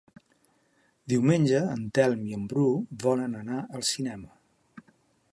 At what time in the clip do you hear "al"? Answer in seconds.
3.79-3.85